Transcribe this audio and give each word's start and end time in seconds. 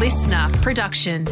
listener 0.00 0.48
production. 0.62 1.26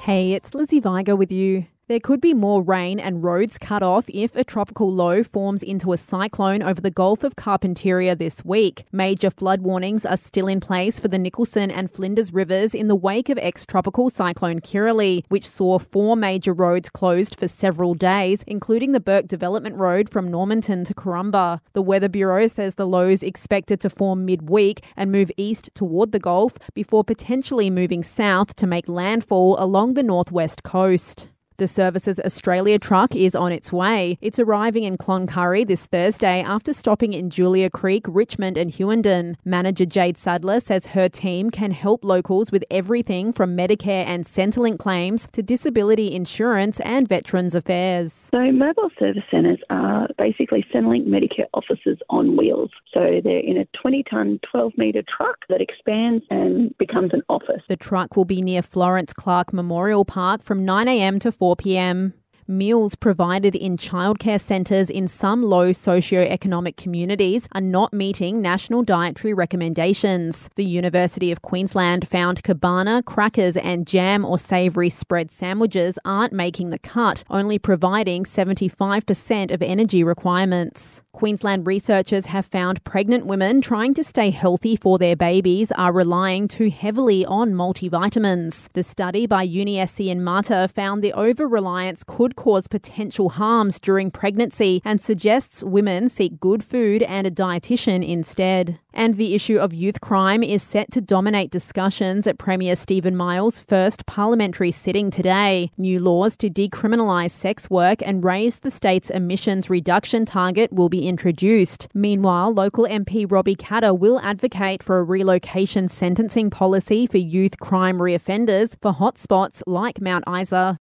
Hey, 0.00 0.32
it's 0.32 0.54
Lizzie 0.54 0.80
Viger 0.80 1.14
with 1.14 1.30
you. 1.30 1.66
There 1.92 2.00
could 2.00 2.22
be 2.22 2.32
more 2.32 2.62
rain 2.62 2.98
and 2.98 3.22
roads 3.22 3.58
cut 3.58 3.82
off 3.82 4.06
if 4.08 4.34
a 4.34 4.44
tropical 4.44 4.90
low 4.90 5.22
forms 5.22 5.62
into 5.62 5.92
a 5.92 5.98
cyclone 5.98 6.62
over 6.62 6.80
the 6.80 6.90
Gulf 6.90 7.22
of 7.22 7.36
Carpentaria 7.36 8.16
this 8.16 8.42
week. 8.42 8.86
Major 8.92 9.28
flood 9.28 9.60
warnings 9.60 10.06
are 10.06 10.16
still 10.16 10.48
in 10.48 10.58
place 10.58 10.98
for 10.98 11.08
the 11.08 11.18
Nicholson 11.18 11.70
and 11.70 11.90
Flinders 11.90 12.32
rivers 12.32 12.74
in 12.74 12.88
the 12.88 12.96
wake 12.96 13.28
of 13.28 13.36
ex 13.36 13.66
tropical 13.66 14.08
cyclone 14.08 14.60
Kirrily, 14.60 15.24
which 15.28 15.46
saw 15.46 15.78
four 15.78 16.16
major 16.16 16.54
roads 16.54 16.88
closed 16.88 17.38
for 17.38 17.46
several 17.46 17.92
days, 17.92 18.42
including 18.46 18.92
the 18.92 18.98
Burke 18.98 19.28
Development 19.28 19.76
Road 19.76 20.08
from 20.08 20.30
Normanton 20.30 20.86
to 20.86 20.94
Karumba. 20.94 21.60
The 21.74 21.82
Weather 21.82 22.08
Bureau 22.08 22.46
says 22.46 22.76
the 22.76 22.86
low 22.86 23.06
is 23.06 23.22
expected 23.22 23.82
to 23.82 23.90
form 23.90 24.24
midweek 24.24 24.82
and 24.96 25.12
move 25.12 25.30
east 25.36 25.68
toward 25.74 26.12
the 26.12 26.18
Gulf 26.18 26.54
before 26.72 27.04
potentially 27.04 27.68
moving 27.68 28.02
south 28.02 28.54
to 28.54 28.66
make 28.66 28.88
landfall 28.88 29.62
along 29.62 29.92
the 29.92 30.02
northwest 30.02 30.62
coast. 30.62 31.28
The 31.62 31.68
Services 31.68 32.18
Australia 32.18 32.76
truck 32.76 33.14
is 33.14 33.36
on 33.36 33.52
its 33.52 33.72
way. 33.72 34.18
It's 34.20 34.40
arriving 34.40 34.82
in 34.82 34.98
Cloncurry 34.98 35.64
this 35.64 35.86
Thursday 35.86 36.42
after 36.42 36.72
stopping 36.72 37.12
in 37.12 37.30
Julia 37.30 37.70
Creek, 37.70 38.04
Richmond, 38.08 38.56
and 38.56 38.68
Hughenden. 38.68 39.36
Manager 39.44 39.86
Jade 39.86 40.18
Sadler 40.18 40.58
says 40.58 40.86
her 40.86 41.08
team 41.08 41.50
can 41.50 41.70
help 41.70 42.02
locals 42.02 42.50
with 42.50 42.64
everything 42.68 43.32
from 43.32 43.56
Medicare 43.56 44.04
and 44.04 44.24
Centrelink 44.24 44.80
claims 44.80 45.28
to 45.30 45.40
disability 45.40 46.12
insurance 46.12 46.80
and 46.80 47.06
Veterans 47.06 47.54
Affairs. 47.54 48.28
So, 48.34 48.50
mobile 48.50 48.90
service 48.98 49.22
centres 49.30 49.60
are 49.70 50.08
basically 50.18 50.66
Centrelink 50.74 51.06
Medicare 51.06 51.46
offices 51.54 51.98
on 52.10 52.36
wheels. 52.36 52.72
So, 52.92 53.20
they're 53.24 53.38
in 53.38 53.56
a 53.56 53.66
20 53.80 54.04
tonne, 54.10 54.40
12 54.50 54.72
metre 54.76 55.02
truck 55.16 55.38
that 55.48 55.60
expands 55.60 56.24
and 56.30 56.76
becomes 56.78 57.12
an 57.12 57.22
office. 57.28 57.62
The 57.68 57.76
truck 57.76 58.16
will 58.16 58.24
be 58.24 58.42
near 58.42 58.62
Florence 58.62 59.12
Clark 59.12 59.52
Memorial 59.52 60.04
Park 60.04 60.42
from 60.42 60.66
9am 60.66 61.20
to 61.20 61.32
4 61.32 61.56
pm. 61.56 62.14
Meals 62.48 62.96
provided 62.96 63.54
in 63.54 63.76
childcare 63.76 64.40
centres 64.40 64.90
in 64.90 65.06
some 65.06 65.44
low 65.44 65.70
socio-economic 65.70 66.76
communities 66.76 67.46
are 67.52 67.60
not 67.60 67.92
meeting 67.92 68.42
national 68.42 68.82
dietary 68.82 69.32
recommendations. 69.32 70.50
The 70.56 70.64
University 70.64 71.30
of 71.30 71.42
Queensland 71.42 72.08
found 72.08 72.42
cabana, 72.42 73.04
crackers, 73.04 73.56
and 73.56 73.86
jam 73.86 74.24
or 74.24 74.40
savoury 74.40 74.90
spread 74.90 75.30
sandwiches 75.30 76.00
aren't 76.04 76.32
making 76.32 76.70
the 76.70 76.80
cut, 76.80 77.22
only 77.30 77.60
providing 77.60 78.24
75% 78.24 79.52
of 79.52 79.62
energy 79.62 80.02
requirements. 80.02 81.02
Queensland 81.12 81.66
researchers 81.66 82.26
have 82.26 82.46
found 82.46 82.82
pregnant 82.84 83.26
women 83.26 83.60
trying 83.60 83.92
to 83.94 84.02
stay 84.02 84.30
healthy 84.30 84.74
for 84.74 84.98
their 84.98 85.14
babies 85.14 85.70
are 85.72 85.92
relying 85.92 86.48
too 86.48 86.70
heavily 86.70 87.24
on 87.26 87.52
multivitamins. 87.52 88.68
The 88.72 88.82
study 88.82 89.26
by 89.26 89.46
UniSC 89.46 90.10
and 90.10 90.24
Mater 90.24 90.66
found 90.68 91.04
the 91.04 91.12
over 91.12 91.46
reliance 91.46 92.02
could 92.02 92.31
cause 92.34 92.68
potential 92.68 93.30
harms 93.30 93.78
during 93.78 94.10
pregnancy 94.10 94.80
and 94.84 95.00
suggests 95.00 95.62
women 95.62 96.08
seek 96.08 96.40
good 96.40 96.64
food 96.64 97.02
and 97.02 97.26
a 97.26 97.30
dietitian 97.30 98.06
instead. 98.06 98.78
And 98.94 99.16
the 99.16 99.34
issue 99.34 99.58
of 99.58 99.72
youth 99.72 100.00
crime 100.00 100.42
is 100.42 100.62
set 100.62 100.90
to 100.92 101.00
dominate 101.00 101.50
discussions 101.50 102.26
at 102.26 102.38
Premier 102.38 102.76
Stephen 102.76 103.16
Miles' 103.16 103.60
first 103.60 104.04
parliamentary 104.04 104.70
sitting 104.70 105.10
today. 105.10 105.70
New 105.78 105.98
laws 105.98 106.36
to 106.38 106.50
decriminalise 106.50 107.30
sex 107.30 107.70
work 107.70 108.00
and 108.02 108.22
raise 108.22 108.58
the 108.58 108.70
state's 108.70 109.08
emissions 109.08 109.70
reduction 109.70 110.26
target 110.26 110.72
will 110.72 110.90
be 110.90 111.08
introduced. 111.08 111.88
Meanwhile, 111.94 112.52
local 112.52 112.84
MP 112.84 113.30
Robbie 113.30 113.56
Katter 113.56 113.98
will 113.98 114.20
advocate 114.20 114.82
for 114.82 114.98
a 114.98 115.04
relocation 115.04 115.88
sentencing 115.88 116.50
policy 116.50 117.06
for 117.06 117.18
youth 117.18 117.58
crime 117.60 117.98
reoffenders 117.98 118.74
for 118.82 118.92
hotspots 118.92 119.62
like 119.66 120.00
Mount 120.00 120.24
Isa. 120.28 120.78